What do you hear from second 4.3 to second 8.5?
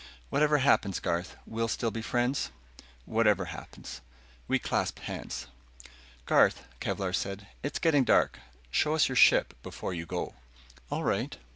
We clasped hands. "Garth," Kelvar said, "it's getting dark.